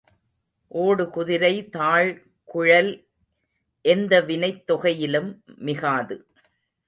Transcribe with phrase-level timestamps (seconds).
[0.67, 3.07] ஓடு குதிரை, தாழ்குழல்
[3.85, 5.43] எந்த வினைத் தொகையிலும்
[5.45, 6.27] மிகாது.